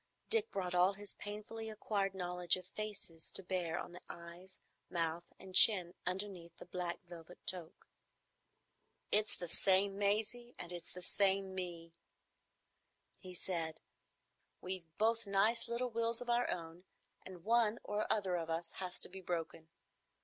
[0.31, 5.31] Dick brought all his painfully acquired knowledge of faces to bear on the eyes, mouth,
[5.37, 7.85] and chin underneath the black velvet toque.
[9.11, 11.93] "It's the same Maisie, and it's the same me,"
[13.19, 13.79] he said.
[14.59, 16.83] "We've both nice little wills of our own,
[17.23, 19.69] and one or other of us has to be broken.